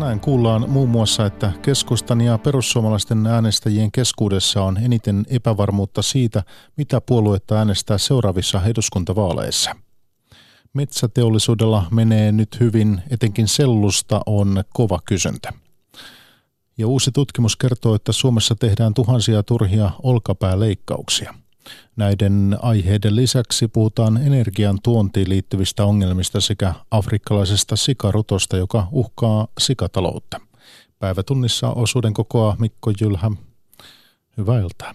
[0.00, 6.42] Tänään kuullaan muun muassa, että keskustan ja perussuomalaisten äänestäjien keskuudessa on eniten epävarmuutta siitä,
[6.76, 9.76] mitä puoluetta äänestää seuraavissa eduskuntavaaleissa.
[10.72, 15.52] Metsäteollisuudella menee nyt hyvin, etenkin sellusta on kova kysyntä.
[16.78, 21.34] Ja uusi tutkimus kertoo, että Suomessa tehdään tuhansia turhia olkapääleikkauksia.
[21.96, 30.40] Näiden aiheiden lisäksi puhutaan energian tuontiin liittyvistä ongelmista sekä afrikkalaisesta sikarutosta, joka uhkaa sikataloutta.
[30.98, 33.30] Päivätunnissa osuuden kokoa Mikko Jylhä.
[34.36, 34.94] Hyvää iltaa.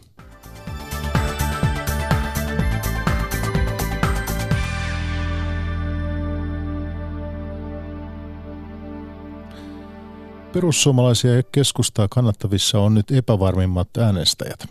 [10.53, 14.67] Perussuomalaisia ja keskustaa kannattavissa on nyt epävarmimmat äänestäjät.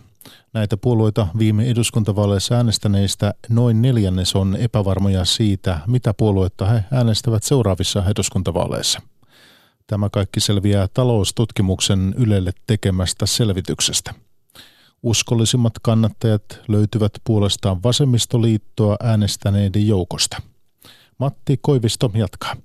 [0.53, 8.03] Näitä puolueita viime eduskuntavaaleissa äänestäneistä noin neljännes on epävarmoja siitä, mitä puoluetta he äänestävät seuraavissa
[8.09, 9.01] eduskuntavaaleissa.
[9.87, 14.13] Tämä kaikki selviää taloustutkimuksen Ylelle tekemästä selvityksestä.
[15.03, 20.41] Uskollisimmat kannattajat löytyvät puolestaan vasemmistoliittoa äänestäneiden joukosta.
[21.17, 22.55] Matti Koivisto jatkaa.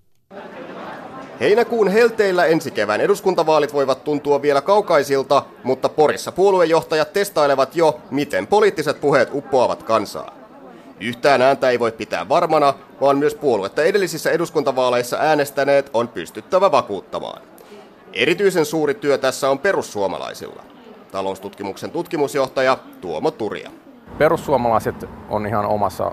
[1.40, 8.46] Heinäkuun helteillä ensi kevään eduskuntavaalit voivat tuntua vielä kaukaisilta, mutta Porissa puoluejohtajat testailevat jo, miten
[8.46, 10.34] poliittiset puheet uppoavat kansaa.
[11.00, 17.42] Yhtään ääntä ei voi pitää varmana, vaan myös puoluetta edellisissä eduskuntavaaleissa äänestäneet on pystyttävä vakuuttamaan.
[18.12, 20.62] Erityisen suuri työ tässä on perussuomalaisilla.
[21.12, 23.70] Taloustutkimuksen tutkimusjohtaja Tuomo Turia.
[24.18, 26.12] Perussuomalaiset on ihan omassa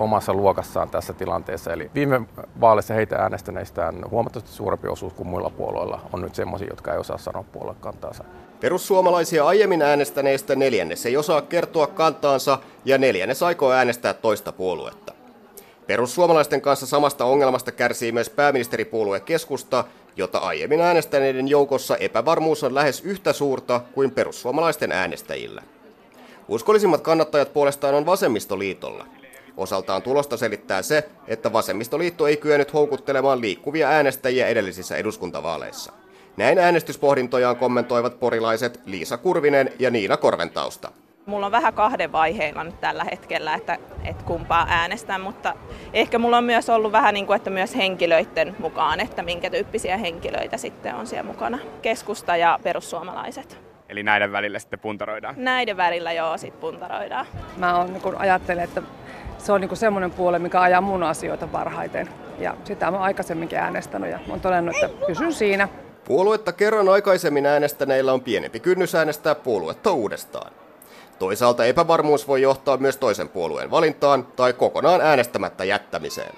[0.00, 1.72] omassa luokassaan tässä tilanteessa.
[1.72, 2.20] Eli viime
[2.60, 6.98] vaaleissa heitä äänestäneistä on huomattavasti suurempi osuus kuin muilla puolueilla on nyt sellaisia, jotka ei
[6.98, 8.24] osaa sanoa puoluekantaansa.
[8.60, 15.12] Perussuomalaisia aiemmin äänestäneistä neljännes ei osaa kertoa kantaansa ja neljännes aikoo äänestää toista puoluetta.
[15.86, 19.84] Perussuomalaisten kanssa samasta ongelmasta kärsii myös pääministeripuolue keskusta,
[20.16, 25.62] jota aiemmin äänestäneiden joukossa epävarmuus on lähes yhtä suurta kuin perussuomalaisten äänestäjillä.
[26.48, 29.06] Uskollisimmat kannattajat puolestaan on vasemmistoliitolla–
[29.60, 35.92] Osaltaan tulosta selittää se, että vasemmistoliitto ei kyennyt houkuttelemaan liikkuvia äänestäjiä edellisissä eduskuntavaaleissa.
[36.36, 40.92] Näin äänestyspohdintojaan kommentoivat porilaiset Liisa Kurvinen ja Niina Korventausta.
[41.26, 45.54] Mulla on vähän kahden vaiheilla nyt tällä hetkellä, että, että kumpaa äänestän, mutta
[45.92, 49.96] ehkä mulla on myös ollut vähän niin kuin, että myös henkilöiden mukaan, että minkä tyyppisiä
[49.96, 51.58] henkilöitä sitten on siellä mukana.
[51.82, 53.58] Keskusta ja perussuomalaiset.
[53.88, 55.34] Eli näiden välillä sitten puntaroidaan?
[55.38, 57.26] Näiden välillä joo, sitten puntaroidaan.
[57.56, 58.82] Mä on, niin ajattelen, että
[59.46, 62.08] se on niin semmoinen puoli, mikä ajaa mun asioita parhaiten.
[62.38, 65.68] Ja sitä mä oon aikaisemminkin äänestänyt ja olen todennut, että pysyn siinä.
[66.04, 70.52] Puoluetta kerran aikaisemmin äänestäneillä on pienempi kynnys äänestää puoluetta uudestaan.
[71.18, 76.34] Toisaalta epävarmuus voi johtaa myös toisen puolueen valintaan tai kokonaan äänestämättä jättämiseen.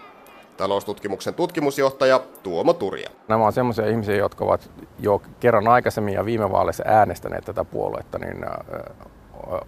[0.56, 3.10] Taloustutkimuksen tutkimusjohtaja Tuomo Turja.
[3.28, 8.18] Nämä on sellaisia ihmisiä, jotka ovat jo kerran aikaisemmin ja viime vaaleissa äänestäneet tätä puoluetta,
[8.18, 8.44] niin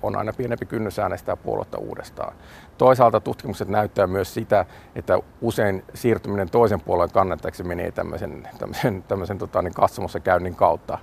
[0.03, 2.37] on aina pienempi kynnys äänestää puoluetta uudestaan.
[2.79, 9.39] Toisaalta tutkimukset näyttää myös sitä, että usein siirtyminen toisen puolueen kannattajaksi menee tämmöisen, tämmöisen, tämmöisen
[9.39, 10.99] tota, niin katsomossa käynnin kautta.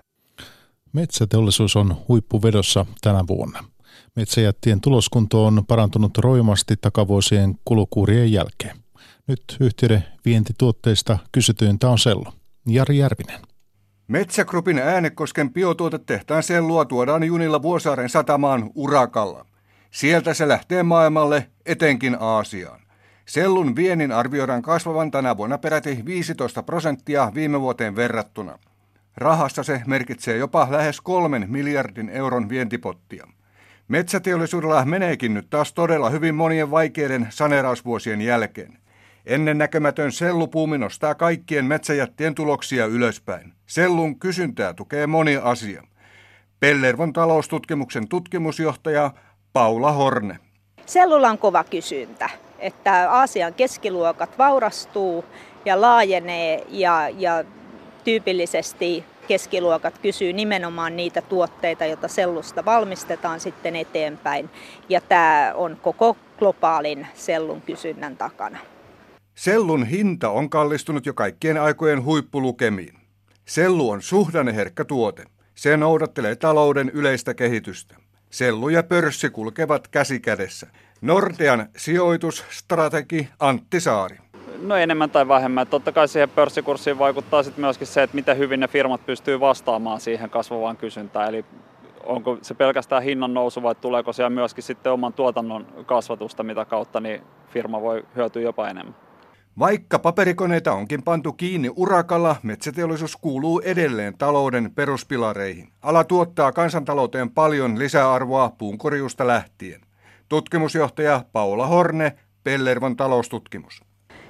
[0.94, 3.64] Metsäteollisuus on huippuvedossa tänä vuonna.
[4.16, 8.78] Metsäjättien tuloskunto on parantunut roimasti takavuosien kulukuurien jälkeen.
[9.28, 12.34] Nyt yhtiöiden vientituotteista kysytyintä on sello.
[12.68, 13.40] Jari Järvinen.
[14.12, 19.46] Metsägrupin Äänekosken biotuotetehtaan sellua tuodaan junilla Vuosaaren satamaan urakalla.
[19.92, 22.80] Sieltä se lähtee maailmalle, etenkin Aasiaan.
[23.26, 28.60] Sellun viennin arvioidaan kasvavan tänä vuonna peräti 15 prosenttia viime vuoteen verrattuna.
[29.18, 33.28] Rahassa se merkitsee jopa lähes kolmen miljardin euron vientipottia.
[33.88, 38.81] Metsäteollisuudella meneekin nyt taas todella hyvin monien vaikeiden saneerausvuosien jälkeen.
[39.26, 43.54] Ennen näkemätön sellupuumi nostaa kaikkien metsäjättien tuloksia ylöspäin.
[43.66, 45.84] Sellun kysyntää tukee moni asia.
[46.60, 49.12] Pellervon taloustutkimuksen tutkimusjohtaja
[49.54, 50.40] Paula Horne.
[50.86, 52.30] Sellulla on kova kysyntä,
[52.60, 55.26] että Aasian keskiluokat vaurastuu
[55.66, 57.44] ja laajenee ja, ja
[58.04, 64.50] tyypillisesti keskiluokat kysyy nimenomaan niitä tuotteita, joita sellusta valmistetaan sitten eteenpäin.
[64.90, 68.58] Ja tämä on koko globaalin sellun kysynnän takana.
[69.42, 72.94] Sellun hinta on kallistunut jo kaikkien aikojen huippulukemiin.
[73.46, 75.24] Sellu on suhdanneherkkä tuote.
[75.56, 77.96] Se noudattelee talouden yleistä kehitystä.
[78.30, 80.68] Sellu ja pörssi kulkevat käsi kädessä.
[81.02, 84.18] Nordean sijoitusstrategi Antti Saari.
[84.62, 85.68] No enemmän tai vähemmän.
[85.68, 90.00] Totta kai siihen pörssikurssiin vaikuttaa sitten myöskin se, että miten hyvin ne firmat pystyy vastaamaan
[90.00, 91.30] siihen kasvavaan kysyntään.
[91.30, 91.46] Eli
[92.04, 97.00] onko se pelkästään hinnan nousu vai tuleeko siellä myöskin sitten oman tuotannon kasvatusta, mitä kautta
[97.00, 98.96] niin firma voi hyötyä jopa enemmän.
[99.60, 105.70] Vaikka paperikoneita onkin pantu kiinni urakalla, metsäteollisuus kuuluu edelleen talouden peruspilareihin.
[105.82, 109.82] Ala tuottaa kansantalouteen paljon lisäarvoa puunkorjuusta lähtien.
[110.30, 112.14] Tutkimusjohtaja Paula Horne,
[112.44, 113.82] Pellervon taloustutkimus.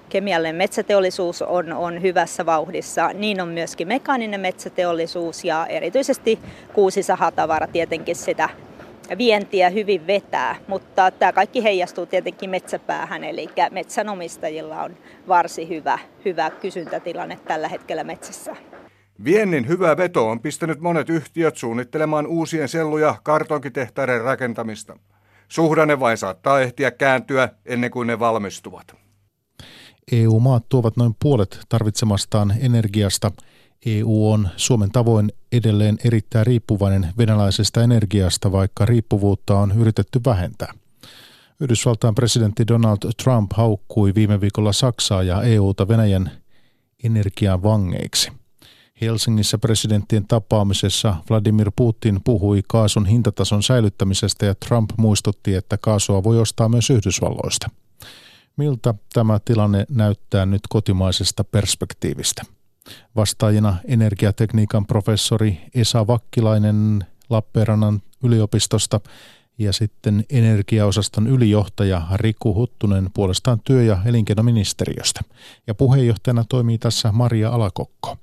[0.10, 6.40] Kemiallinen metsäteollisuus on, on hyvässä vauhdissa, niin on myöskin mekaaninen metsäteollisuus ja erityisesti
[6.74, 8.50] kuusisahatavara tietenkin sitä
[9.18, 16.50] vientiä hyvin vetää, mutta tämä kaikki heijastuu tietenkin metsäpäähän, eli metsänomistajilla on varsin hyvä, hyvä
[16.50, 18.56] kysyntätilanne tällä hetkellä metsässä.
[19.24, 24.98] Viennin hyvä veto on pistänyt monet yhtiöt suunnittelemaan uusien sellu- ja kartonkitehtaiden rakentamista.
[25.48, 28.96] Suhdanne vain saattaa ehtiä kääntyä ennen kuin ne valmistuvat.
[30.12, 33.32] EU-maat tuovat noin puolet tarvitsemastaan energiasta.
[33.86, 40.74] EU on Suomen tavoin edelleen erittäin riippuvainen venäläisestä energiasta, vaikka riippuvuutta on yritetty vähentää.
[41.60, 46.32] Yhdysvaltain presidentti Donald Trump haukkui viime viikolla Saksaa ja EUta Venäjän
[47.04, 48.32] energian vangeiksi.
[49.02, 56.40] Helsingissä presidenttien tapaamisessa Vladimir Putin puhui kaasun hintatason säilyttämisestä ja Trump muistutti, että kaasua voi
[56.40, 57.70] ostaa myös Yhdysvalloista.
[58.58, 62.44] Miltä tämä tilanne näyttää nyt kotimaisesta perspektiivistä?
[63.16, 69.00] Vastaajina energiatekniikan professori Esa Vakkilainen Lappeenrannan yliopistosta
[69.58, 75.22] ja sitten energiaosaston ylijohtaja Riku Huttunen puolestaan työ- ja elinkeinoministeriöstä.
[75.68, 78.18] Ja puheenjohtajana toimii tässä Maria Alakokko.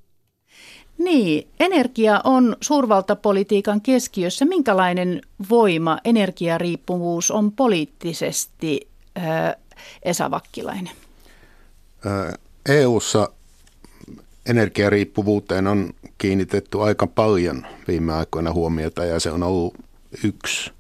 [0.99, 4.45] Niin, energia on suurvaltapolitiikan keskiössä.
[4.45, 8.89] Minkälainen voima energiariippuvuus on poliittisesti,
[9.19, 9.55] äh,
[10.03, 10.95] Esa Vakkilainen?
[12.69, 13.29] EU:ssa
[14.49, 19.75] energiariippuvuuteen on kiinnitetty aika paljon viime aikoina huomiota ja se on ollut
[20.25, 20.71] yksi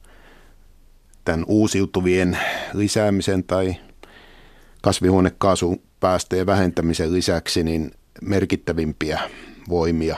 [1.24, 2.38] tämän uusiutuvien
[2.72, 3.76] lisäämisen tai
[4.82, 7.90] kasvihuonekaasupäästöjen vähentämisen lisäksi niin
[8.22, 9.20] merkittävimpiä
[9.68, 10.16] voimia,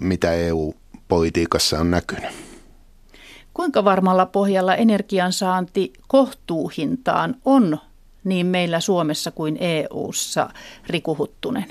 [0.00, 2.30] mitä EU-politiikassa on näkynyt.
[3.54, 7.78] Kuinka varmalla pohjalla energiansaanti kohtuuhintaan on
[8.24, 10.50] niin meillä Suomessa kuin EU:ssa,
[10.86, 11.66] Riku Huttunen?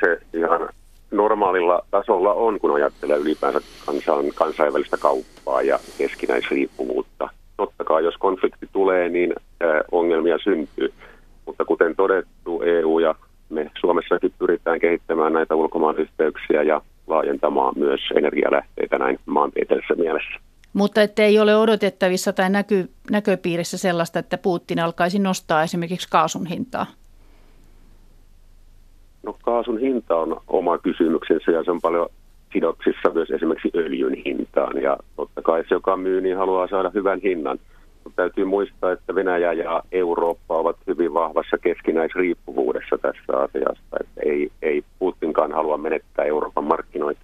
[0.00, 0.68] Se ihan
[1.10, 7.28] normaalilla tasolla on, kun ajattelee ylipäänsä kansan, kansainvälistä kauppaa ja keskinäisriippuvuutta.
[7.56, 10.92] Totta kai, jos konflikti tulee, niin äh, ongelmia syntyy.
[11.46, 13.14] Mutta kuten todettu, EU ja
[13.48, 20.40] me Suomessakin pyritään kehittämään näitä ulkomaanyhteyksiä ja laajentamaan myös energialähteitä näin maantieteellisessä mielessä.
[20.72, 26.46] Mutta että ei ole odotettavissa tai näky, näköpiirissä sellaista, että Putin alkaisi nostaa esimerkiksi kaasun
[26.46, 26.86] hintaa?
[29.22, 32.08] No kaasun hinta on oma kysymyksensä ja se on paljon
[32.52, 34.82] sidoksissa myös esimerkiksi öljyn hintaan.
[34.82, 37.58] Ja totta kai se, joka myy, niin haluaa saada hyvän hinnan.
[38.04, 43.96] Mutta täytyy muistaa, että Venäjä ja Eurooppa ovat hyvin vahvassa keskinäisriippuvuudessa tässä asiassa.
[44.00, 47.20] Että ei, ei Putinkaan halua menettää Euroopan markkinoita.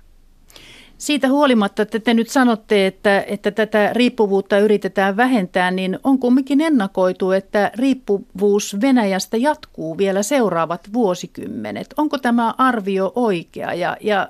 [1.04, 6.60] Siitä huolimatta, että te nyt sanotte, että, että tätä riippuvuutta yritetään vähentää, niin on kumminkin
[6.60, 11.94] ennakoitu, että riippuvuus Venäjästä jatkuu vielä seuraavat vuosikymmenet.
[11.96, 14.28] Onko tämä arvio oikea ja, ja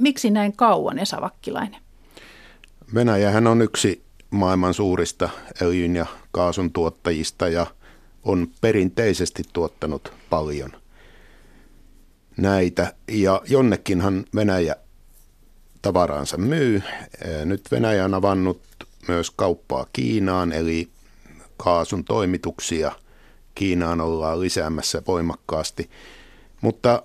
[0.00, 1.80] miksi näin kauan, Esa Vakkilainen?
[2.94, 5.28] Venäjähän on yksi maailman suurista
[5.62, 7.66] öljyn ja kaasun tuottajista ja
[8.24, 10.72] on perinteisesti tuottanut paljon
[12.36, 12.94] näitä.
[13.08, 14.76] Ja jonnekinhan Venäjä
[15.82, 16.82] tavaraansa myy.
[17.44, 18.60] Nyt Venäjä on avannut
[19.08, 20.88] myös kauppaa Kiinaan, eli
[21.56, 22.92] kaasun toimituksia
[23.54, 25.90] Kiinaan ollaan lisäämässä voimakkaasti.
[26.60, 27.02] Mutta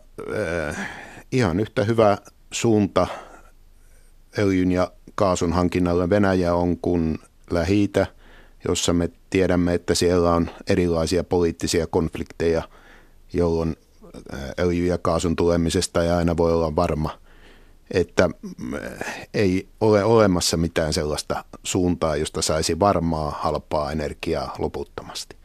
[0.70, 0.90] äh,
[1.32, 2.18] ihan yhtä hyvä
[2.52, 3.08] suunta
[4.38, 7.20] öljyn ja kaasun hankinnalle Venäjä on kuin
[7.52, 7.90] lähi
[8.68, 12.64] jossa me tiedämme, että siellä on erilaisia poliittisia konflikteja,
[13.34, 13.76] jolloin
[14.60, 17.10] öljy- ja kaasun tulemisesta ei aina voi olla varma–
[17.92, 18.30] että
[18.74, 25.36] äh, ei ole olemassa mitään sellaista suuntaa, josta saisi varmaa halpaa energiaa loputtomasti.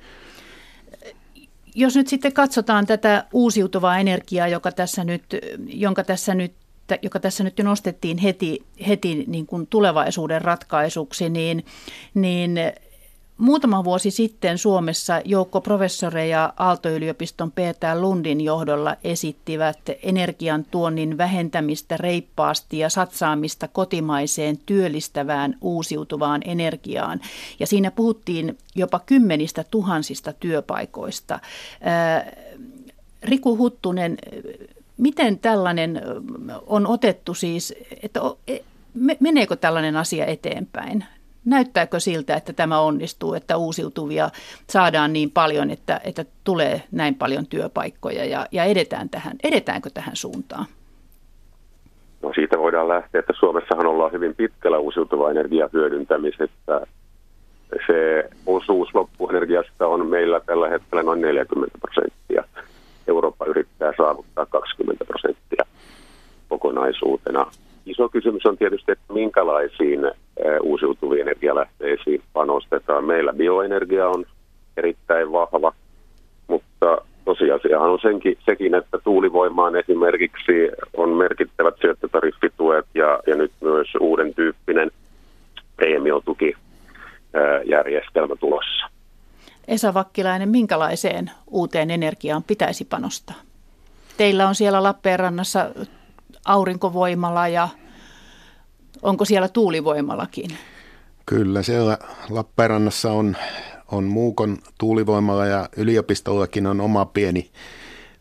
[1.75, 5.25] Jos nyt sitten katsotaan tätä uusiutuvaa energiaa, joka tässä nyt,
[5.67, 6.53] jonka tässä nyt
[7.03, 11.65] joka tässä nyt nostettiin heti, heti niin kuin tulevaisuuden ratkaisuksi, niin,
[12.15, 12.59] niin
[13.41, 22.79] Muutama vuosi sitten Suomessa joukko professoreja Aalto-yliopiston Peter Lundin johdolla esittivät energian tuonnin vähentämistä reippaasti
[22.79, 27.21] ja satsaamista kotimaiseen työllistävään uusiutuvaan energiaan.
[27.61, 31.41] Ja siinä puhuttiin jopa kymmenistä tuhansista työpaikoista.
[33.23, 34.19] Riku Huttunen,
[34.97, 36.03] miten tällainen
[36.67, 38.59] on otettu siis, että e,
[39.21, 41.05] meneekö tällainen asia eteenpäin?
[41.51, 44.31] Näyttääkö siltä, että tämä onnistuu, että uusiutuvia
[44.69, 50.17] saadaan niin paljon, että, että tulee näin paljon työpaikkoja ja, ja edetään tähän, edetäänkö tähän
[50.17, 50.67] suuntaan?
[52.23, 56.87] No siitä voidaan lähteä, että Suomessahan ollaan hyvin pitkällä uusiutuvaa energiaa hyödyntämisessä.
[57.87, 62.45] Se osuus loppuenergiasta on meillä tällä hetkellä noin 40 prosenttia.
[63.09, 65.65] Eurooppa yrittää saavuttaa 20 prosenttia
[66.49, 67.47] kokonaisuutena.
[67.87, 70.01] Iso kysymys on tietysti, että minkälaisiin
[70.63, 73.05] uusiutuviin energialähteisiin panostetaan.
[73.05, 74.25] Meillä bioenergia on
[74.77, 75.73] erittäin vahva,
[76.47, 83.89] mutta tosiasiahan on senkin, sekin, että tuulivoimaan esimerkiksi on merkittävät syöttötariffituet ja, ja nyt myös
[84.01, 84.91] uuden tyyppinen
[85.77, 88.87] preemiotukijärjestelmä tulossa.
[89.69, 93.37] Esa Vakkilainen, minkälaiseen uuteen energiaan pitäisi panostaa?
[94.17, 95.71] Teillä on siellä Lappeenrannassa
[96.45, 97.69] aurinkovoimala ja
[99.03, 100.51] onko siellä tuulivoimalakin?
[101.27, 103.37] Kyllä, siellä Lappeenrannassa on,
[103.93, 107.51] on Muukon tuulivoimala ja yliopistollakin on oma pieni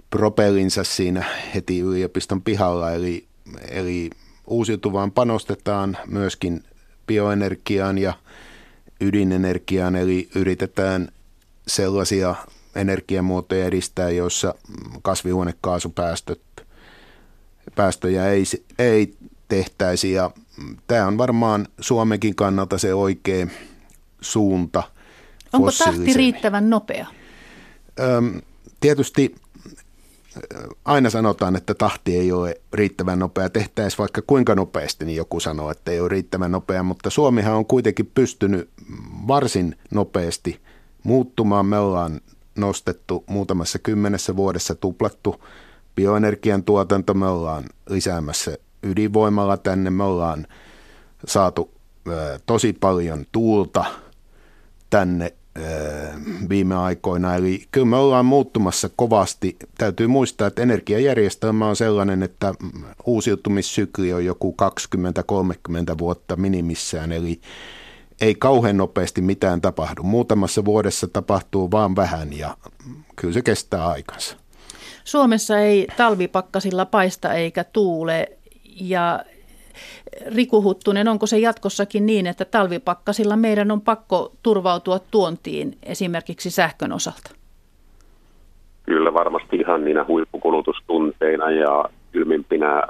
[0.10, 2.92] propellinsa siinä heti yliopiston pihalla.
[2.92, 3.28] Eli,
[3.70, 4.10] eli
[4.48, 6.64] uusiutuvaan panostetaan myöskin
[7.08, 8.14] bioenergiaan ja
[9.02, 11.10] ydinenergiaan, eli yritetään
[11.68, 12.36] sellaisia
[12.76, 14.56] energiamuotoja edistää, joissa
[15.02, 16.42] kasvihuonekaasupäästöt
[17.76, 18.44] päästöjä ei,
[18.80, 19.14] ei
[19.48, 20.12] tehtäisi.
[20.12, 20.32] Ja
[20.88, 23.48] tämä on varmaan Suomenkin kannalta se oikea
[24.22, 24.84] suunta.
[25.54, 27.08] Onko tahti riittävän nopea?
[28.00, 28.42] Öm,
[28.80, 29.36] tietysti
[30.86, 33.50] aina sanotaan, että tahti ei ole riittävän nopea.
[33.50, 37.66] Tehtäisiin vaikka kuinka nopeasti, niin joku sanoo, että ei ole riittävän nopea, mutta Suomihan on
[37.66, 38.70] kuitenkin pystynyt
[39.28, 40.62] varsin nopeasti
[41.04, 41.66] muuttumaan.
[41.66, 42.22] Me ollaan
[42.56, 45.44] nostettu muutamassa kymmenessä vuodessa tuplattu
[46.00, 50.48] bioenergian tuotanto, me ollaan lisäämässä ydinvoimalla tänne, me ollaan
[51.28, 51.72] saatu
[52.46, 53.86] tosi paljon tuulta
[54.90, 55.34] tänne
[56.50, 57.36] viime aikoina.
[57.36, 59.58] Eli kyllä me ollaan muuttumassa kovasti.
[59.78, 62.54] Täytyy muistaa, että energiajärjestelmä on sellainen, että
[63.06, 64.56] uusiutumissykli on joku
[65.94, 67.42] 20-30 vuotta minimissään, eli
[68.22, 70.04] ei kauhean nopeasti mitään tapahdu.
[70.04, 72.58] Muutamassa vuodessa tapahtuu vaan vähän ja
[73.16, 74.38] kyllä se kestää aikansa.
[75.10, 78.28] Suomessa ei talvipakkasilla paista eikä tuule
[78.82, 79.20] ja
[80.36, 86.92] Riku Huttunen, onko se jatkossakin niin, että talvipakkasilla meidän on pakko turvautua tuontiin esimerkiksi sähkön
[86.92, 87.32] osalta?
[88.84, 92.84] Kyllä varmasti ihan niinä huippukulutustunteina ja kylmimpinä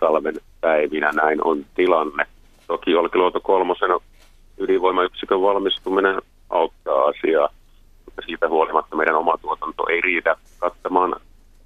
[0.00, 2.26] talven päivinä näin on tilanne.
[2.66, 3.98] Toki Olkiluoto kolmosena
[4.58, 7.48] ydinvoimayksikön valmistuminen auttaa asiaa,
[8.04, 11.16] mutta siitä huolimatta meidän oma tuotanto ei riitä kattamaan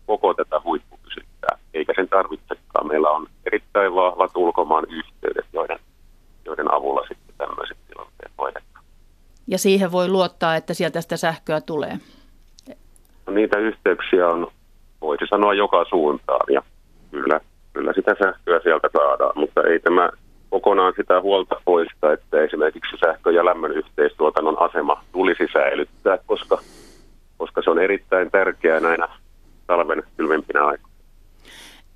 [0.06, 2.86] koko tätä huippukysyntää, eikä sen tarvitsekaan.
[2.86, 5.78] Meillä on erittäin vahvat ulkomaan yhteydet, joiden,
[6.44, 8.84] joiden avulla sitten tämmöiset tilanteet hoidetaan.
[9.46, 11.98] Ja siihen voi luottaa, että sieltä sitä sähköä tulee?
[13.26, 14.46] No, niitä yhteyksiä on,
[15.00, 16.62] voisi sanoa, joka suuntaan ja
[17.10, 17.40] kyllä,
[17.72, 20.10] kyllä sitä sähköä sieltä saadaan, mutta ei tämä
[20.50, 26.58] kokonaan sitä huolta poista, että esimerkiksi sähkö- ja lämmön yhteistuotannon asema tulisi säilyttää, koska,
[27.38, 29.08] koska se on erittäin tärkeää näinä
[29.66, 30.96] talven kylmempinä aikoina.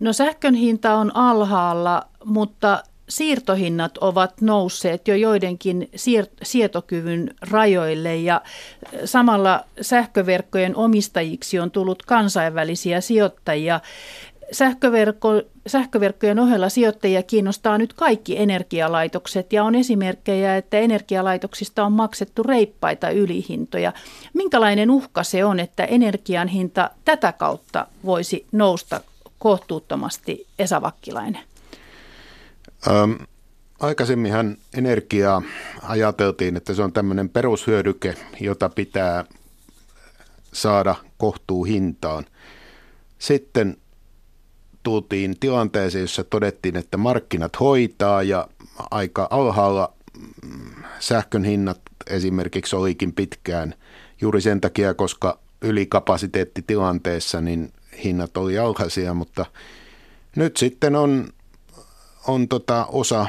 [0.00, 8.40] No sähkön hinta on alhaalla, mutta siirtohinnat ovat nousseet jo joidenkin siir- sietokyvyn rajoille ja
[9.04, 13.80] samalla sähköverkkojen omistajiksi on tullut kansainvälisiä sijoittajia.
[14.52, 22.42] Sähköverkko, sähköverkkojen ohella sijoittajia kiinnostaa nyt kaikki energialaitokset ja on esimerkkejä, että energialaitoksista on maksettu
[22.42, 23.92] reippaita ylihintoja.
[24.34, 29.00] Minkälainen uhka se on, että energian hinta tätä kautta voisi nousta
[29.38, 31.42] kohtuuttomasti, Esa Vakkilainen?
[32.88, 33.12] Ähm,
[33.80, 35.42] aikaisemminhan energiaa
[35.82, 39.24] ajateltiin, että se on tämmöinen perushyödyke, jota pitää
[40.52, 42.24] saada kohtuuhintaan.
[43.18, 43.76] Sitten
[44.82, 48.48] tultiin tilanteeseen, jossa todettiin, että markkinat hoitaa ja
[48.90, 49.92] aika alhaalla
[50.42, 53.74] mm, sähkön hinnat esimerkiksi olikin pitkään
[54.20, 57.72] juuri sen takia, koska ylikapasiteettitilanteessa niin
[58.04, 59.46] hinnat oli alhaisia, mutta
[60.36, 61.28] nyt sitten on,
[62.26, 63.26] on tota osa,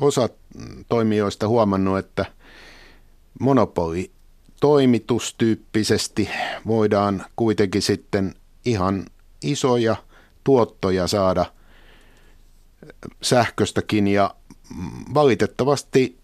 [0.00, 0.28] osa
[0.88, 2.24] toimijoista huomannut, että
[3.40, 4.10] monopoli
[4.60, 6.30] toimitustyyppisesti
[6.66, 8.34] voidaan kuitenkin sitten
[8.64, 9.06] ihan
[9.42, 9.96] isoja
[10.46, 11.46] tuottoja saada
[13.22, 14.34] sähköstäkin ja
[15.14, 16.18] valitettavasti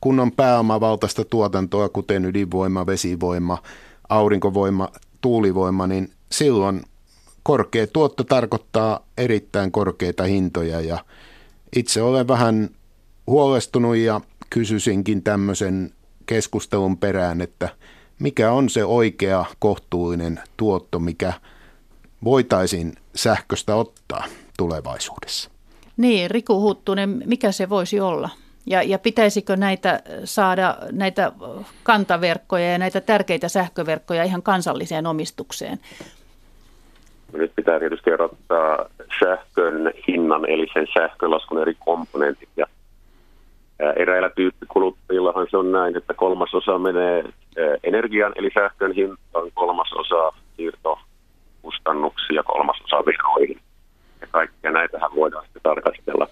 [0.00, 3.58] kun on pääomavaltaista tuotantoa, kuten ydinvoima, vesivoima,
[4.08, 4.88] aurinkovoima,
[5.20, 6.82] tuulivoima, niin silloin
[7.42, 10.80] korkea tuotto tarkoittaa erittäin korkeita hintoja.
[10.80, 11.04] Ja
[11.76, 12.70] itse olen vähän
[13.26, 14.20] huolestunut ja
[14.50, 15.92] kysyisinkin tämmöisen
[16.26, 17.68] keskustelun perään, että
[18.18, 21.32] mikä on se oikea kohtuullinen tuotto, mikä
[22.24, 24.24] voitaisiin sähköstä ottaa
[24.58, 25.50] tulevaisuudessa?
[25.96, 28.30] Niin, Riku Huttunen, mikä se voisi olla?
[28.66, 31.32] Ja, ja pitäisikö näitä saada, näitä
[31.82, 35.78] kantaverkkoja ja näitä tärkeitä sähköverkkoja ihan kansalliseen omistukseen?
[37.32, 38.86] Nyt pitää tietysti erottaa
[39.20, 42.48] sähkön hinnan, eli sen sähkölaskun eri komponentit.
[42.56, 42.66] Ja
[43.96, 47.24] eräillä tyyppikuluttajillahan se on näin, että kolmasosa menee
[47.84, 49.50] energian, eli sähkön hintaan,
[51.62, 53.60] siirtokustannuksia, kolmasosa veroihin.
[54.20, 56.28] Ja kaikkia näitähän voidaan sitten tarkastella.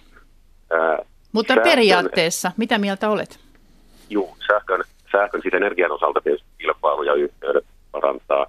[1.33, 3.41] Mutta sähkön, periaatteessa, mitä mieltä olet?
[4.11, 8.47] Juu, sähkön, sähkön siis energian osalta tietysti kilpailu ja yhteydet parantaa,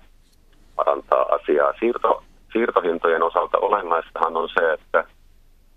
[0.76, 1.74] parantaa asiaa.
[1.80, 2.24] Siirto,
[2.54, 5.04] siirtohintojen osalta olennaistahan on se, että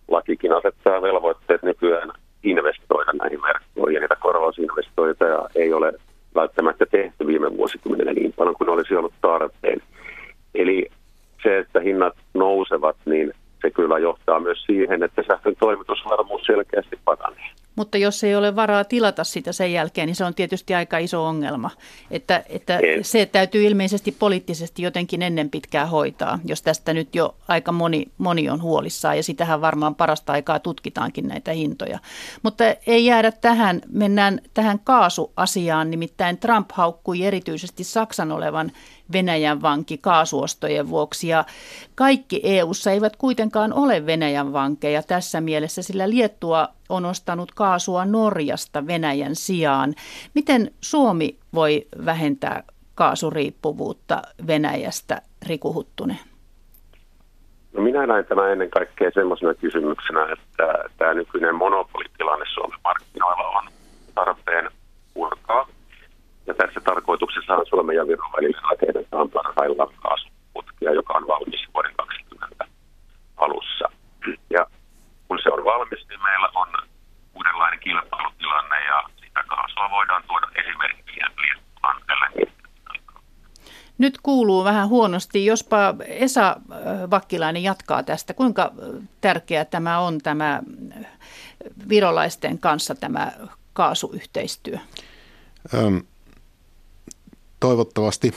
[0.08, 5.92] lakikin asettaa velvoitteet nykyään investoida näihin verkkoihin, ja niitä korvausinvestointeja ei ole
[6.34, 9.82] välttämättä tehty viime vuosikymmenellä niin paljon kuin olisi ollut tarpeen.
[10.54, 10.90] Eli
[11.42, 13.32] se, että hinnat nousevat, niin
[13.62, 17.50] se kyllä johtaa myös siihen, että sähkön toimitusvarmuus selkeästi paranee.
[17.76, 21.26] Mutta jos ei ole varaa tilata sitä sen jälkeen, niin se on tietysti aika iso
[21.26, 21.70] ongelma.
[22.10, 27.72] Että, että se täytyy ilmeisesti poliittisesti jotenkin ennen pitkää hoitaa, jos tästä nyt jo aika
[27.72, 29.16] moni, moni on huolissaan.
[29.16, 31.98] Ja sitähän varmaan parasta aikaa tutkitaankin näitä hintoja.
[32.42, 35.90] Mutta ei jäädä tähän, mennään tähän kaasuasiaan.
[35.90, 38.72] Nimittäin Trump haukkui erityisesti Saksan olevan
[39.12, 41.28] Venäjän vanki kaasuostojen vuoksi.
[41.28, 41.44] Ja
[41.94, 48.86] kaikki EU:ssa eivät kuitenkaan ole Venäjän vankeja tässä mielessä, sillä Liettua on ostanut kaasua Norjasta
[48.86, 49.94] Venäjän sijaan.
[50.34, 52.62] Miten Suomi voi vähentää
[52.94, 56.18] kaasuriippuvuutta Venäjästä, Riku Huttunen?
[57.72, 63.68] No minä näen tämän ennen kaikkea sellaisena kysymyksenä, että tämä nykyinen monopolitilanne Suomen markkinoilla on
[64.14, 64.70] tarpeen
[65.14, 65.68] purkaa.
[66.46, 72.64] Ja tässä tarkoituksessa Suomen ja Viron välillä rakennetaan parhaillaan kaasuputkia, joka on valmis vuoden 2020
[73.36, 73.90] alussa.
[74.50, 74.66] Ja
[75.28, 76.68] kun se on valmis, niin meillä on
[77.34, 82.28] uudenlainen kilpailutilanne ja sitä kaasua voidaan tuoda esimerkiksi Liettuaan tällä
[83.98, 85.46] nyt kuuluu vähän huonosti.
[85.46, 88.34] Jospa Esa äh, Vakkilainen jatkaa tästä.
[88.34, 88.72] Kuinka
[89.20, 90.62] tärkeä tämä on tämä
[91.88, 93.32] virolaisten kanssa tämä
[93.72, 94.78] kaasuyhteistyö?
[95.74, 96.02] Öm,
[97.64, 98.34] toivottavasti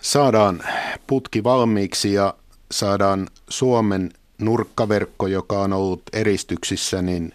[0.00, 0.62] saadaan
[1.06, 2.34] putki valmiiksi ja
[2.72, 7.34] saadaan Suomen nurkkaverkko, joka on ollut eristyksissä, niin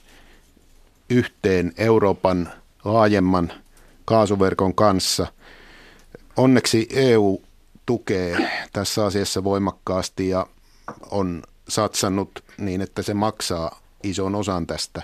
[1.10, 2.50] yhteen Euroopan
[2.86, 3.52] laajemman
[4.06, 5.28] kaasuverkon kanssa.
[6.38, 7.42] Onneksi EU
[7.86, 10.48] tukee tässä asiassa voimakkaasti ja
[11.12, 15.02] on satsannut niin, että se maksaa ison osan tästä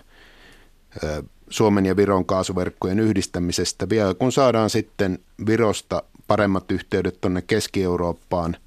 [1.52, 3.90] Suomen ja Viron kaasuverkkojen yhdistämisestä.
[3.90, 8.58] Vielä kun saadaan sitten Virosta paremmat yhteydet tuonne Keski-Eurooppaan,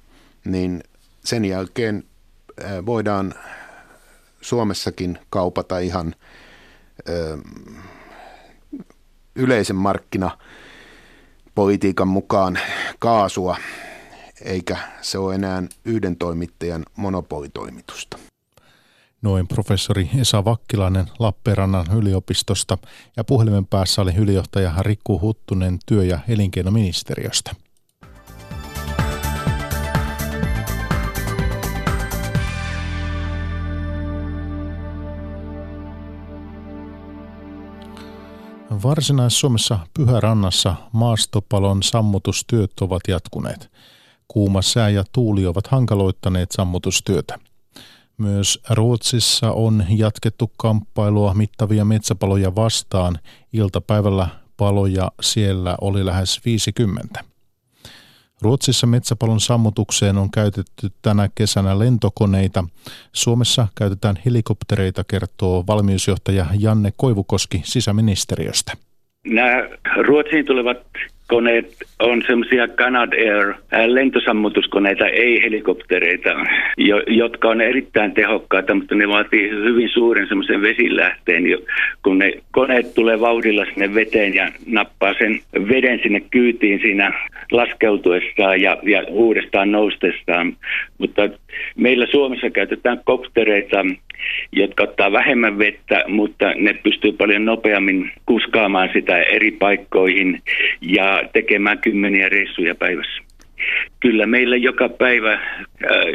[0.45, 0.83] niin
[1.23, 2.03] sen jälkeen
[2.85, 3.33] voidaan
[4.41, 6.15] Suomessakin kaupata ihan
[9.35, 12.59] yleisen markkinapolitiikan mukaan
[12.99, 13.57] kaasua,
[14.41, 18.17] eikä se ole enää yhden toimittajan monopolitoimitusta.
[19.25, 22.77] Noin professori Esa Vakkilainen Lappeenrannan yliopistosta
[23.17, 27.55] ja puhelimen päässä oli ylijohtaja Rikku Huttunen työ- ja elinkeinoministeriöstä.
[38.83, 43.71] Varsinais-Suomessa Pyhärannassa maastopalon sammutustyöt ovat jatkuneet.
[44.27, 47.39] Kuuma sää ja tuuli ovat hankaloittaneet sammutustyötä.
[48.17, 53.19] Myös Ruotsissa on jatkettu kamppailua mittavia metsäpaloja vastaan.
[53.53, 57.23] Iltapäivällä paloja siellä oli lähes 50.
[58.41, 62.63] Ruotsissa metsäpalon sammutukseen on käytetty tänä kesänä lentokoneita.
[63.13, 68.73] Suomessa käytetään helikoptereita, kertoo valmiusjohtaja Janne Koivukoski sisäministeriöstä.
[69.27, 69.69] Nämä
[70.07, 70.77] Ruotsiin tulevat
[71.27, 73.53] koneet on semmoisia Canadair
[73.87, 76.29] lentosammutuskoneita, ei helikoptereita,
[76.77, 81.43] jo, jotka on erittäin tehokkaita, mutta ne vaatii hyvin suuren semmoisen vesilähteen,
[82.03, 87.13] kun ne koneet tulee vauhdilla sinne veteen ja nappaa sen veden sinne kyytiin siinä
[87.51, 90.53] laskeutuessaan ja, ja uudestaan noustessaan.
[90.97, 91.29] Mutta
[91.75, 93.85] meillä Suomessa käytetään koptereita,
[94.51, 100.41] jotka ottaa vähemmän vettä, mutta ne pystyy paljon nopeammin kuskaamaan sitä eri paikkoihin
[100.81, 103.21] ja tekemään kymmeniä reissuja päivässä.
[103.99, 105.39] kyllä meillä joka päivä äh,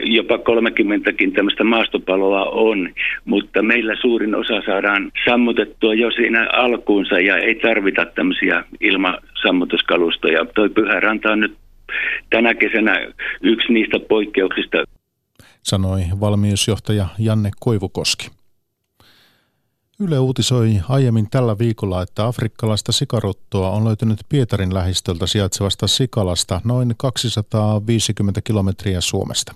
[0.02, 2.90] jopa 30kin tämmöistä maastopaloa on,
[3.24, 10.46] mutta meillä suurin osa saadaan sammutettua jo siinä alkuunsa ja ei tarvita tämmöisiä ilmasammutuskalustoja.
[10.54, 11.54] Toi Pyhäranta on nyt
[12.30, 13.08] tänä kesänä
[13.42, 14.78] yksi niistä poikkeuksista.
[15.62, 18.39] Sanoi valmiusjohtaja Janne Koivukoski.
[20.02, 26.94] Yle uutisoi aiemmin tällä viikolla, että afrikkalaista sikaruttoa on löytynyt Pietarin lähistöltä sijaitsevasta Sikalasta noin
[26.96, 29.54] 250 kilometriä Suomesta.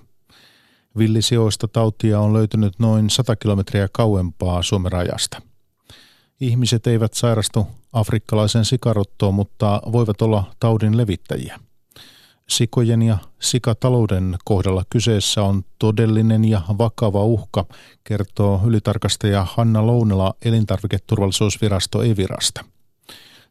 [0.99, 5.43] Villisijoista tautia on löytynyt noin 100 kilometriä kauempaa Suomen rajasta.
[6.41, 11.61] Ihmiset eivät sairastu afrikkalaisen sikaruttoon, mutta voivat olla taudin levittäjiä.
[12.49, 17.67] Sikojen ja sikatalouden kohdalla kyseessä on todellinen ja vakava uhka,
[18.05, 22.65] kertoo ylitarkastaja Hanna Lounela elintarviketurvallisuusvirasto Evirasta.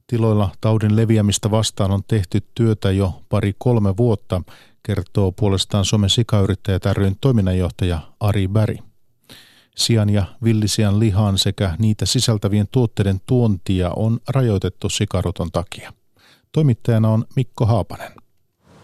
[0.07, 4.41] Tiloilla taudin leviämistä vastaan on tehty työtä jo pari-kolme vuotta,
[4.83, 8.77] kertoo puolestaan Suomen sikayrittäjät ryn toiminnanjohtaja Ari Bäri.
[9.75, 15.93] Sian ja villisian lihan sekä niitä sisältävien tuotteiden tuontia on rajoitettu sikaruton takia.
[16.51, 18.22] Toimittajana on Mikko Haapanen.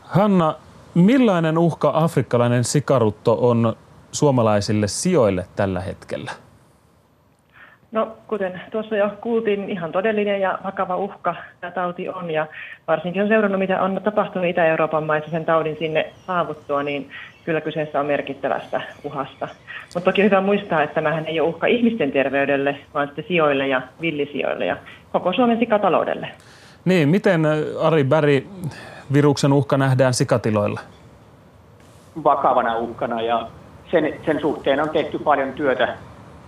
[0.10, 0.56] Hanna,
[0.96, 3.76] millainen uhka afrikkalainen sikarutto on
[4.12, 6.32] suomalaisille sijoille tällä hetkellä?
[7.92, 12.32] No, kuten tuossa jo kuultiin, ihan todellinen ja vakava uhka tämä tauti on.
[12.32, 12.48] Ja
[12.88, 17.10] varsinkin on seurannut, mitä on tapahtunut Itä-Euroopan maissa sen taudin sinne saavuttua, niin
[17.46, 19.48] kyllä kyseessä on merkittävästä uhasta.
[19.94, 23.82] Mutta toki hyvä muistaa, että tämähän ei ole uhka ihmisten terveydelle, vaan sitten sijoille ja
[24.02, 24.78] villisijoille ja
[25.12, 26.30] koko Suomen sikataloudelle.
[26.86, 27.42] Niin, miten
[27.82, 28.48] Ari Bäri
[29.14, 30.80] viruksen uhka nähdään sikatiloilla?
[32.24, 33.48] Vakavana uhkana ja
[33.92, 35.98] sen, sen suhteen on tehty paljon työtä,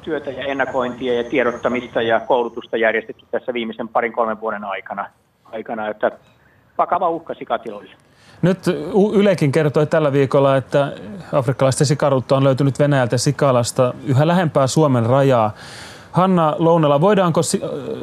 [0.02, 5.10] työtä ja ennakointia ja tiedottamista ja koulutusta järjestetty tässä viimeisen parin kolmen vuoden aikana,
[5.52, 6.12] aikana että
[6.78, 7.92] vakava uhka sikatiloille.
[8.42, 8.60] Nyt
[9.14, 10.94] Ylekin kertoi tällä viikolla, että
[11.34, 15.52] afrikkalaisten sikarutta on löytynyt Venäjältä Sikalasta yhä lähempää Suomen rajaa.
[16.12, 17.42] Hanna Lounela, voidaanko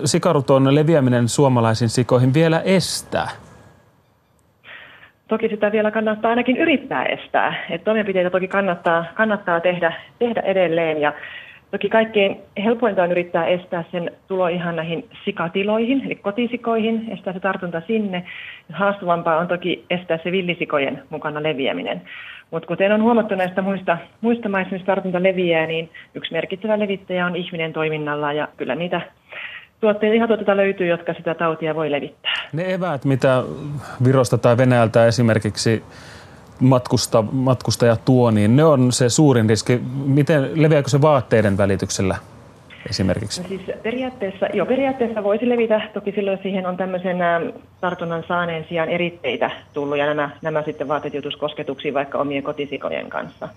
[0.04, 3.30] sikaruton leviäminen suomalaisiin sikoihin vielä estää?
[5.28, 7.54] Toki sitä vielä kannattaa ainakin yrittää estää.
[7.70, 11.12] Et toimenpiteitä toki kannattaa, kannattaa tehdä, tehdä edelleen ja
[11.70, 17.40] toki kaikkein helpointa on yrittää estää sen tulo ihan näihin sikatiloihin, eli kotisikoihin, estää se
[17.40, 18.24] tartunta sinne.
[18.72, 22.02] Haastavampaa on toki estää se villisikojen mukana leviäminen.
[22.50, 27.26] Mutta kuten on huomattu näistä muista, muista maista, missä tartunta leviää, niin yksi merkittävä levittäjä
[27.26, 29.00] on ihminen toiminnalla ja kyllä niitä
[29.80, 32.48] tuotteita, ihan tuotteita löytyy, jotka sitä tautia voi levittää.
[32.52, 33.42] Ne eväät, mitä
[34.04, 35.82] Virosta tai Venäjältä esimerkiksi
[36.60, 39.80] matkusta, matkustaja tuo, niin ne on se suurin riski.
[40.04, 42.16] Miten leviääkö se vaatteiden välityksellä
[42.90, 43.42] esimerkiksi?
[43.42, 47.18] No siis periaatteessa, jo periaatteessa voisi levitä, toki silloin siihen on tämmöisen
[47.80, 53.08] tartunnan saaneen sijaan eritteitä tullut ja nämä, nämä sitten vaatteet joutuisi kosketuksiin vaikka omien kotisikojen
[53.08, 53.48] kanssa.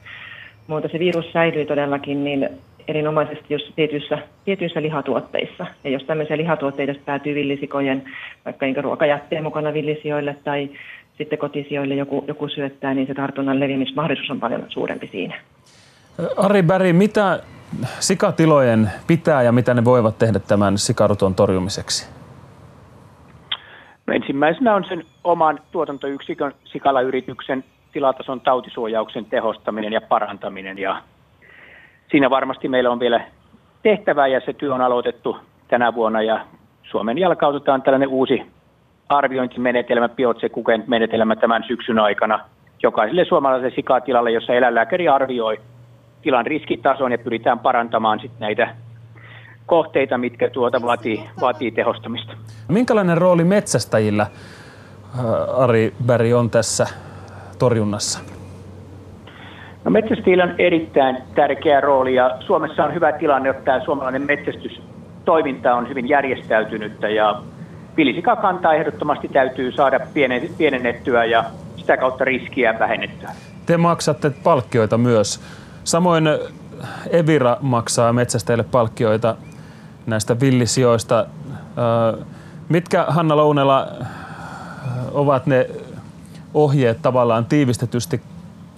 [0.68, 2.50] Mutta se virus säilyy todellakin niin
[2.88, 5.66] erinomaisesti jos tietyissä, tietyissä lihatuotteissa.
[5.84, 8.04] Ja jos tämmöisiä lihatuotteita päätyy villisikojen,
[8.46, 10.70] vaikka ruokajätteen mukana villisijoille tai
[11.18, 15.36] sitten kotisijoille joku, joku syöttää, niin se tartunnan leviämismahdollisuus on paljon suurempi siinä.
[16.38, 17.40] Ari Bäri, mitä
[18.00, 22.10] sikatilojen pitää ja mitä ne voivat tehdä tämän sikaruton torjumiseksi?
[24.08, 30.78] No ensimmäisenä on sen oman tuotantoyksikön sikalayrityksen tilatason tautisuojauksen tehostaminen ja parantaminen.
[30.78, 31.02] Ja
[32.12, 33.22] siinä varmasti meillä on vielä
[33.84, 36.46] tehtävää ja se työ on aloitettu tänä vuonna ja
[36.84, 38.42] Suomen jalkautetaan tällainen uusi
[39.10, 42.40] arviointimenetelmä, Biotse-kuken menetelmä tämän syksyn aikana
[42.84, 45.60] jokaiselle suomalaiselle sikatilalle, jossa eläinlääkäri arvioi
[46.22, 48.76] tilan riskitason ja pyritään parantamaan sitten näitä
[49.66, 52.34] kohteita, mitkä tuota vaatii, vaatii tehostamista.
[52.68, 54.28] Minkälainen rooli metsästäjillä,
[55.58, 56.88] Ari Berg, on tässä
[57.60, 58.41] torjunnassa?
[59.84, 65.76] No metsästäjillä on erittäin tärkeä rooli ja Suomessa on hyvä tilanne, että tämä suomalainen metsästystoiminta
[65.76, 67.42] on hyvin järjestäytynyttä ja
[67.98, 70.00] villisikakantaa ehdottomasti täytyy saada
[70.58, 71.44] pienennettyä ja
[71.76, 73.30] sitä kautta riskiä vähennettyä.
[73.66, 75.42] Te maksatte palkkioita myös.
[75.84, 76.30] Samoin
[77.10, 79.36] Evira maksaa metsästäjille palkkioita
[80.06, 81.26] näistä villisijoista.
[82.70, 83.88] Mitkä, Hanna Lounela,
[85.12, 85.70] ovat ne
[86.54, 88.22] ohjeet tavallaan tiivistetysti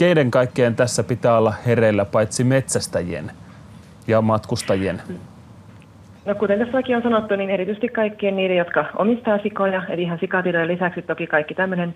[0.04, 3.32] keiden kaikkeen tässä pitää olla hereillä, paitsi metsästäjien
[4.08, 5.02] ja matkustajien?
[6.26, 10.68] No kuten tässäkin on sanottu, niin erityisesti kaikkien niiden, jotka omistaa sikoja, eli ihan sikatilojen
[10.68, 11.96] lisäksi toki kaikki tämmöinen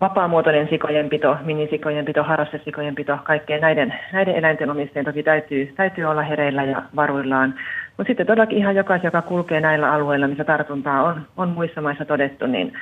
[0.00, 6.82] vapaamuotoinen sikojenpito, minisikojenpito, harrastesikojenpito, kaikkien näiden, näiden eläinten omistajien toki täytyy, täytyy olla hereillä ja
[6.96, 7.54] varuillaan.
[7.96, 12.04] Mutta sitten todellakin ihan jokaisen, joka kulkee näillä alueilla, missä tartuntaa on, on muissa maissa
[12.04, 12.72] todettu, niin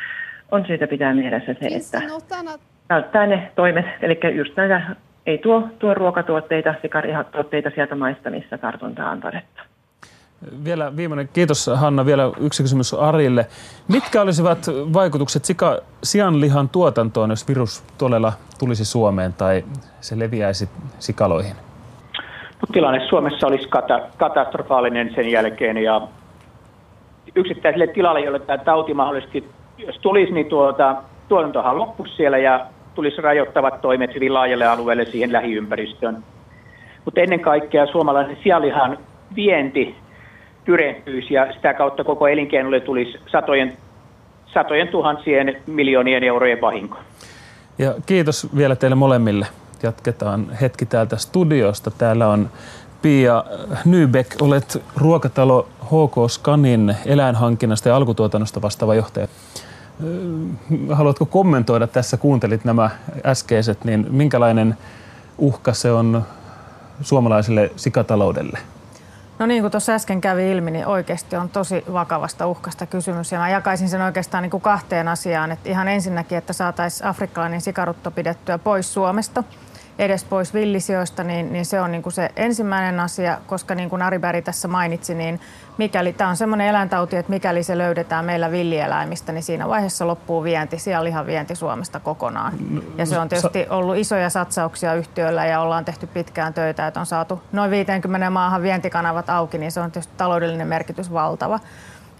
[0.50, 2.02] on syytä pitää mielessä se, että
[2.88, 4.96] välttää ne toimet, eli just näitä
[5.26, 9.62] ei tuo, tuo ruokatuotteita, sikarihatuotteita sieltä maista, missä tartunta on todettu.
[10.64, 12.06] Vielä viimeinen, kiitos Hanna.
[12.06, 13.46] Vielä yksi kysymys Arille.
[13.88, 14.58] Mitkä olisivat
[14.92, 19.64] vaikutukset sika, sianlihan tuotantoon, jos virus todella tulisi Suomeen tai
[20.00, 20.68] se leviäisi
[20.98, 21.56] sikaloihin?
[22.72, 26.00] Tilanne Suomessa olisi kata, katastrofaalinen sen jälkeen ja
[27.34, 30.96] yksittäisille tilalle, joille tämä tauti mahdollisesti, jos tulisi, niin tuota,
[31.28, 32.66] tuotantohan loppuisi siellä ja
[32.96, 36.16] tulisi rajoittavat toimet hyvin laajalle alueelle siihen lähiympäristöön.
[37.04, 38.98] Mutta ennen kaikkea suomalaisen sianlihan
[39.36, 39.94] vienti
[40.64, 43.76] tyrehtyissä ja sitä kautta koko elinkeinolle tulisi satojen,
[44.54, 46.98] satojen tuhansien miljoonien eurojen vahinko.
[47.78, 49.46] Ja kiitos vielä teille molemmille.
[49.82, 51.90] Jatketaan hetki täältä studiosta.
[51.90, 52.50] Täällä on
[53.02, 53.44] Pia
[53.84, 59.28] Nybeck, olet ruokatalo HK Scanin eläinhankinnasta ja alkutuotannosta vastaava johtaja.
[60.92, 62.90] Haluatko kommentoida tässä, kuuntelit nämä
[63.24, 64.76] äskeiset, niin minkälainen
[65.38, 66.26] uhka se on
[67.00, 68.58] suomalaiselle sikataloudelle?
[69.38, 73.32] No niin kuin tuossa äsken kävi ilmi, niin oikeasti on tosi vakavasta uhkasta kysymys.
[73.32, 75.52] Ja mä jakaisin sen oikeastaan niin kuin kahteen asiaan.
[75.52, 79.44] Että ihan ensinnäkin, että saataisiin afrikkalainen sikarutto pidettyä pois Suomesta–
[79.98, 84.02] edes pois villisijoista, niin, niin se on niin kuin se ensimmäinen asia, koska niin kuin
[84.02, 85.40] Ari Berg tässä mainitsi, niin
[85.78, 90.42] mikäli tämä on semmoinen eläintauti, että mikäli se löydetään meillä villieläimistä, niin siinä vaiheessa loppuu
[90.42, 92.52] vienti, sianlihan vienti Suomesta kokonaan.
[92.98, 97.06] Ja se on tietysti ollut isoja satsauksia yhtiöllä ja ollaan tehty pitkään töitä, että on
[97.06, 101.60] saatu noin 50 maahan vientikanavat auki, niin se on tietysti taloudellinen merkitys valtava.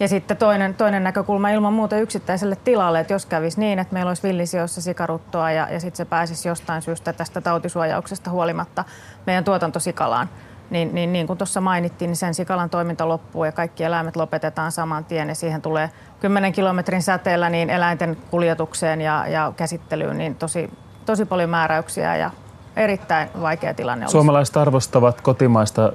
[0.01, 4.11] Ja sitten toinen, toinen näkökulma ilman muuta yksittäiselle tilalle, että jos kävisi niin, että meillä
[4.11, 8.85] olisi villisijoissa sikaruttoa ja, ja sitten se pääsisi jostain syystä tästä tautisuojauksesta huolimatta
[9.27, 10.29] meidän tuotantosikalaan,
[10.71, 14.73] niin, niin, niin kuin tuossa mainittiin, niin sen sikalan toiminta loppuu ja kaikki eläimet lopetetaan
[14.73, 20.35] saman tien ja siihen tulee 10 kilometrin säteellä niin eläinten kuljetukseen ja, ja käsittelyyn niin
[20.35, 20.71] tosi,
[21.07, 22.31] tosi paljon määräyksiä ja
[22.77, 24.13] erittäin vaikea tilanne olisi.
[24.13, 25.93] Suomalaiset arvostavat kotimaista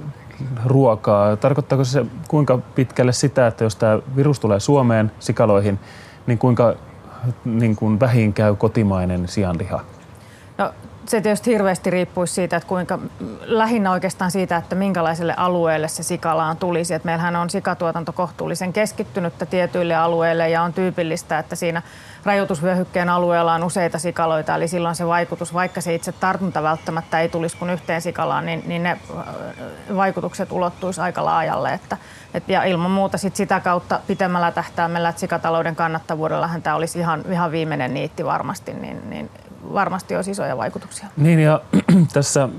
[0.65, 1.35] ruokaa.
[1.35, 5.79] Tarkoittaako se kuinka pitkälle sitä, että jos tämä virus tulee Suomeen sikaloihin,
[6.27, 6.75] niin kuinka
[7.45, 9.81] niin kuin vähin käy kotimainen sianliha?
[11.11, 12.99] Se tietysti hirveästi riippuisi siitä, että kuinka,
[13.41, 16.93] lähinnä oikeastaan siitä, että minkälaiselle alueelle se sikalaan tulisi.
[16.93, 21.81] Et meillähän on sikatuotanto kohtuullisen keskittynyttä tietyille alueille ja on tyypillistä, että siinä
[22.25, 27.29] rajoitusvyöhykkeen alueella on useita sikaloita, eli silloin se vaikutus, vaikka se itse tartunta välttämättä ei
[27.29, 29.25] tulisi kuin yhteen sikalaan, niin, niin ne äh,
[29.95, 31.73] vaikutukset ulottuisi aika laajalle.
[31.73, 31.97] Että,
[32.33, 37.23] et, ja ilman muuta sit sitä kautta pitemmällä tähtäimellä, että sikatalouden kannattavuudellahan tämä olisi ihan,
[37.31, 39.29] ihan viimeinen niitti varmasti, niin, niin
[39.73, 41.07] varmasti olisi isoja vaikutuksia.
[41.17, 41.61] Niin ja
[42.13, 42.49] tässä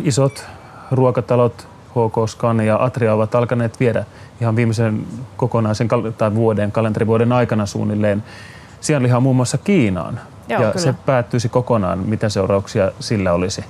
[0.00, 0.46] isot
[0.90, 4.04] ruokatalot, HK Scan ja Atria ovat alkaneet viedä
[4.40, 8.24] ihan viimeisen kokonaisen tai vuoden, kalenterivuoden aikana suunnilleen
[8.80, 10.20] sianlihaa muun muassa Kiinaan.
[10.48, 10.84] Joo, ja kyllä.
[10.84, 11.98] se päättyisi kokonaan.
[11.98, 13.64] Mitä seurauksia sillä olisi?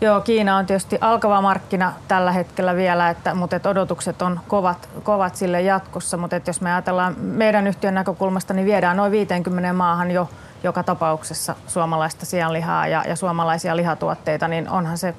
[0.00, 4.88] Joo, Kiina on tietysti alkava markkina tällä hetkellä vielä, että, mutta että odotukset on kovat,
[5.02, 6.16] kovat sille jatkossa.
[6.16, 10.28] Mutta että jos me ajatellaan meidän yhtiön näkökulmasta, niin viedään noin 50 maahan jo
[10.62, 15.14] joka tapauksessa suomalaista sianlihaa ja, ja suomalaisia lihatuotteita, niin onhan se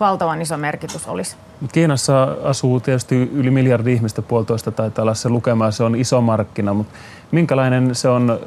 [0.00, 1.36] valtavan iso merkitys olisi.
[1.72, 6.74] Kiinassa asuu tietysti yli miljardi ihmistä, puolitoista taitaa olla se lukema, se on iso markkina,
[6.74, 6.94] mutta
[7.30, 8.40] minkälainen se on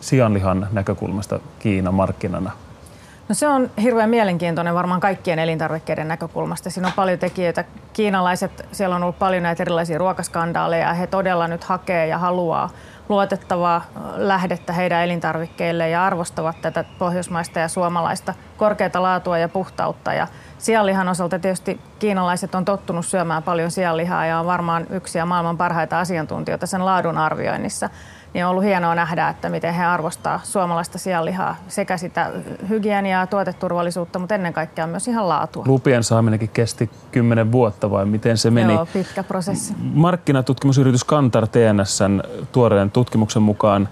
[0.00, 2.52] sianlihan näkökulmasta Kiinan markkinana?
[3.28, 6.70] No se on hirveän mielenkiintoinen varmaan kaikkien elintarvikkeiden näkökulmasta.
[6.70, 7.64] Siinä on paljon tekijöitä.
[7.92, 12.70] Kiinalaiset, siellä on ollut paljon näitä erilaisia ruokaskandaaleja ja he todella nyt hakee ja haluaa
[13.08, 13.84] luotettavaa
[14.16, 20.14] lähdettä heidän elintarvikkeille ja arvostavat tätä pohjoismaista ja suomalaista korkeata laatua ja puhtautta.
[20.14, 20.26] Ja
[20.58, 25.56] sianlihan osalta tietysti kiinalaiset on tottunut syömään paljon sianlihaa ja on varmaan yksi ja maailman
[25.56, 27.90] parhaita asiantuntijoita sen laadun arvioinnissa
[28.34, 32.30] niin on ollut hienoa nähdä, että miten he arvostaa suomalaista sianlihaa, sekä sitä
[32.68, 35.64] hygieniaa, tuoteturvallisuutta, mutta ennen kaikkea myös ihan laatua.
[35.66, 38.72] Lupien saaminenkin kesti kymmenen vuotta vai miten se meni?
[38.72, 39.74] Joo, pitkä prosessi.
[39.94, 43.88] Markkinatutkimusyritys Kantar TNSn tuoreen tutkimuksen mukaan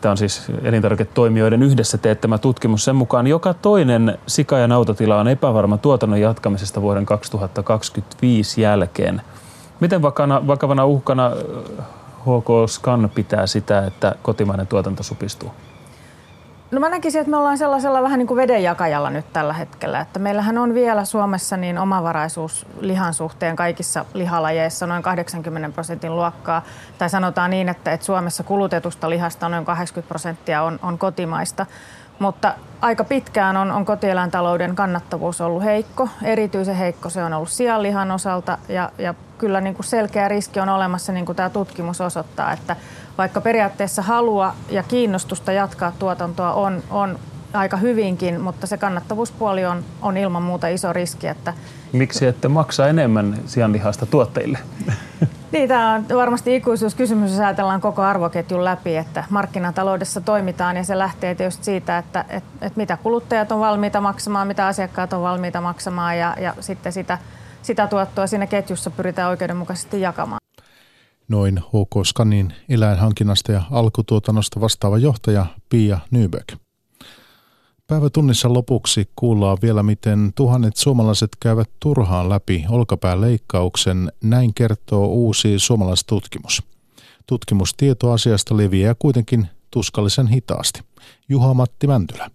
[0.00, 2.84] Tämä on siis elintarviketoimijoiden yhdessä teettämä tutkimus.
[2.84, 9.22] Sen mukaan joka toinen sika- ja nautatila on epävarma tuotannon jatkamisesta vuoden 2025 jälkeen.
[9.80, 11.30] Miten vakana, vakavana uhkana
[12.26, 15.52] HK Scan pitää sitä, että kotimainen tuotanto supistuu?
[16.70, 20.00] No mä näkisin, että me ollaan sellaisella vähän niin kuin vedenjakajalla nyt tällä hetkellä.
[20.00, 26.62] Että meillähän on vielä Suomessa niin omavaraisuus lihan suhteen kaikissa lihalajeissa noin 80 prosentin luokkaa.
[26.98, 31.66] Tai sanotaan niin, että, että Suomessa kulutetusta lihasta noin 80 prosenttia on, on kotimaista.
[32.18, 36.08] Mutta aika pitkään on, on kotieläintalouden kannattavuus ollut heikko.
[36.22, 40.68] Erityisen heikko se on ollut sianlihan osalta ja, ja kyllä niin kuin selkeä riski on
[40.68, 42.76] olemassa, niin kuin tämä tutkimus osoittaa, että
[43.18, 47.18] vaikka periaatteessa halua ja kiinnostusta jatkaa tuotantoa on, on
[47.52, 51.26] aika hyvinkin, mutta se kannattavuuspuoli on, on ilman muuta iso riski.
[51.26, 51.54] Että
[51.92, 54.58] Miksi ette maksa enemmän sianlihasta tuotteille?
[55.52, 60.98] Niin, tämä on varmasti ikuisuuskysymys, jos ajatellaan koko arvoketjun läpi, että markkinataloudessa toimitaan ja se
[60.98, 65.60] lähtee tietysti siitä, että, että, että mitä kuluttajat on valmiita maksamaan, mitä asiakkaat on valmiita
[65.60, 67.18] maksamaan ja, ja sitten sitä,
[67.62, 70.40] sitä tuottoa siinä ketjussa pyritään oikeudenmukaisesti jakamaan.
[71.28, 76.65] Noin HK Scanin eläinhankinnasta ja alkutuotannosta vastaava johtaja Pia Nyberg.
[77.90, 84.12] Päivätunnissa lopuksi kuullaan vielä, miten tuhannet suomalaiset käyvät turhaan läpi olkapääleikkauksen.
[84.22, 86.62] Näin kertoo uusi suomalaistutkimus.
[87.26, 90.80] Tutkimustieto asiasta leviää kuitenkin tuskallisen hitaasti.
[91.28, 92.30] Juha-Matti Mäntylä.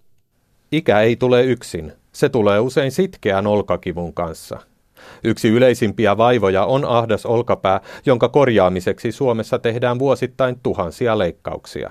[0.72, 1.94] Ikä ei tule yksin.
[2.12, 4.60] Se tulee usein sitkeän olkakivun kanssa.
[5.24, 11.90] Yksi yleisimpiä vaivoja on ahdas olkapää, jonka korjaamiseksi Suomessa tehdään vuosittain tuhansia leikkauksia.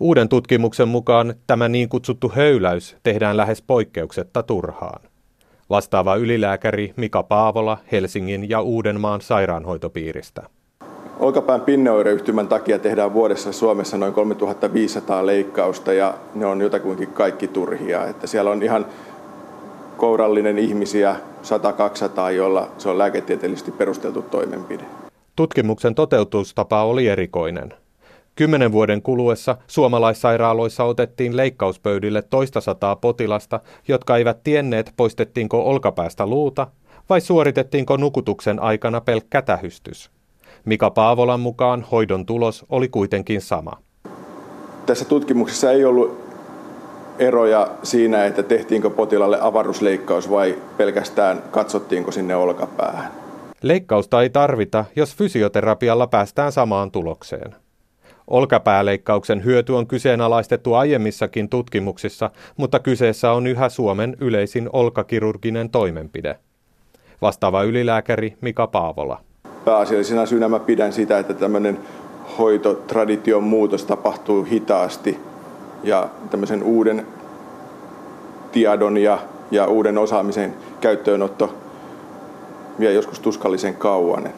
[0.00, 5.00] Uuden tutkimuksen mukaan tämä niin kutsuttu höyläys tehdään lähes poikkeuksetta turhaan.
[5.70, 10.42] Vastaava ylilääkäri Mika Paavola Helsingin ja Uudenmaan sairaanhoitopiiristä.
[11.18, 18.06] Olkapään pinneoireyhtymän takia tehdään vuodessa Suomessa noin 3500 leikkausta ja ne on jotakuinkin kaikki turhia.
[18.06, 18.86] Että siellä on ihan
[19.96, 21.16] kourallinen ihmisiä
[22.28, 24.84] 100-200, joilla se on lääketieteellisesti perusteltu toimenpide.
[25.36, 27.74] Tutkimuksen toteutustapa oli erikoinen–
[28.36, 36.66] Kymmenen vuoden kuluessa suomalaissairaaloissa otettiin leikkauspöydille toista sataa potilasta, jotka eivät tienneet poistettiinko olkapäästä luuta
[37.08, 40.10] vai suoritettiinko nukutuksen aikana pelkkä tähystys.
[40.64, 43.72] Mika Paavolan mukaan hoidon tulos oli kuitenkin sama.
[44.86, 46.26] Tässä tutkimuksessa ei ollut
[47.18, 53.12] eroja siinä, että tehtiinkö potilaalle avaruusleikkaus vai pelkästään katsottiinko sinne olkapäähän.
[53.62, 57.65] Leikkausta ei tarvita, jos fysioterapialla päästään samaan tulokseen.
[58.26, 66.38] Olkapääleikkauksen hyöty on kyseenalaistettu aiemmissakin tutkimuksissa, mutta kyseessä on yhä Suomen yleisin olkakirurginen toimenpide.
[67.22, 69.20] Vastaava ylilääkäri Mika Paavola.
[69.64, 71.78] Pääasiallisena syynä mä pidän sitä, että tämmöinen
[72.38, 75.18] hoitotradition muutos tapahtuu hitaasti
[75.84, 77.06] ja tämmöisen uuden
[78.52, 79.18] tiedon ja,
[79.50, 81.54] ja uuden osaamisen käyttöönotto
[82.80, 84.28] vie joskus tuskallisen kauan.